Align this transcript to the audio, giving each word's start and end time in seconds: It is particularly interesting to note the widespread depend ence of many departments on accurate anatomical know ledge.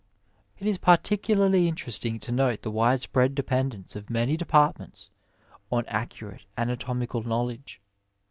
It 0.57 0.65
is 0.65 0.79
particularly 0.79 1.67
interesting 1.67 2.19
to 2.21 2.31
note 2.31 2.63
the 2.63 2.71
widespread 2.71 3.35
depend 3.35 3.75
ence 3.75 3.95
of 3.95 4.09
many 4.09 4.35
departments 4.35 5.11
on 5.71 5.85
accurate 5.85 6.45
anatomical 6.57 7.21
know 7.21 7.43
ledge. 7.43 7.79